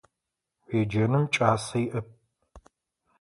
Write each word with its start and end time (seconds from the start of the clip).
Уеджэным 0.69 1.23
кӏасэ 1.33 1.77
иӏэп. 1.85 2.07